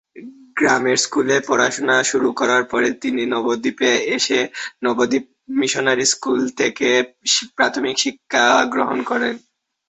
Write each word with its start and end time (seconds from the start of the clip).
গ্রামের 0.57 0.97
স্কুলে 0.97 1.37
পড়াশোনা 1.47 1.97
শুরু 2.03 2.29
করার 2.39 2.63
পরে 2.71 2.89
তিনি 3.01 3.21
নবদ্বীপে 3.33 3.91
এসে 4.15 4.39
"নবদ্বীপ 4.85 5.25
মিশনারি 5.59 6.05
স্কুল" 6.13 6.39
থেকে 6.59 6.89
প্রাথমিক 7.57 7.95
শিক্ষাগ্রহণ 8.03 8.97
করেন। 9.09 9.35